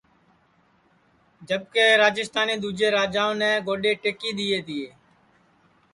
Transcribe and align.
جب 1.49 1.61
کہ 1.73 1.83
راجیستانی 2.01 2.55
دؔوجے 2.61 2.87
راجاونے 2.97 3.51
گودؔے 3.67 3.91
ٹئکی 4.01 4.31
دؔیئے 4.37 4.59
تیے 4.67 4.87